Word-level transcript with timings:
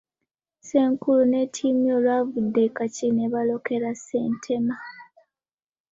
Ssenkulu 0.59 1.23
ne 1.27 1.41
ttiimu 1.47 1.83
ye 1.89 1.93
olwavudde 1.97 2.61
e 2.67 2.69
Kakiri 2.77 3.11
ne 3.15 3.25
boolekera 3.31 3.91
Ssentema. 3.95 4.75